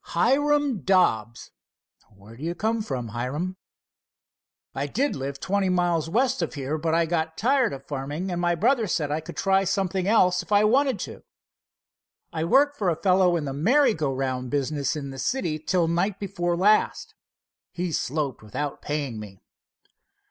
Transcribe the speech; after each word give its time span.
"Hiram 0.15 0.79
Dobbs." 0.81 1.51
"Where 2.09 2.35
do 2.35 2.41
you 2.41 2.55
come 2.55 2.81
from, 2.81 3.09
Hiram?" 3.09 3.57
"I 4.73 4.87
did 4.87 5.15
live 5.15 5.39
twenty 5.39 5.69
miles 5.69 6.09
west 6.09 6.41
of 6.41 6.55
here, 6.55 6.79
but 6.79 6.95
I 6.95 7.05
got 7.05 7.37
tired 7.37 7.71
of 7.71 7.85
farming 7.87 8.31
and 8.31 8.41
my 8.41 8.55
brother 8.55 8.87
said 8.87 9.11
I 9.11 9.19
could 9.19 9.37
try 9.37 9.63
something 9.63 10.07
else 10.07 10.41
if 10.41 10.51
I 10.51 10.63
wanted 10.63 10.97
to. 11.01 11.21
I 12.33 12.45
worked 12.45 12.79
for 12.79 12.89
a 12.89 12.99
fellow 12.99 13.35
in 13.35 13.45
the 13.45 13.53
merry 13.53 13.93
go 13.93 14.11
round 14.11 14.49
business 14.49 14.95
in 14.95 15.11
the 15.11 15.19
city 15.19 15.59
till 15.59 15.87
night 15.87 16.19
before 16.19 16.57
last. 16.57 17.13
He 17.71 17.91
sloped 17.91 18.41
without 18.41 18.81
paying 18.81 19.19
me." 19.19 19.43